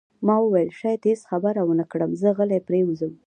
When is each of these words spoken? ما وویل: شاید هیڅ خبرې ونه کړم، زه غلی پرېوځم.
ما 0.25 0.35
وویل: 0.41 0.69
شاید 0.79 1.01
هیڅ 1.09 1.21
خبرې 1.31 1.63
ونه 1.65 1.85
کړم، 1.91 2.11
زه 2.21 2.29
غلی 2.37 2.59
پرېوځم. 2.67 3.11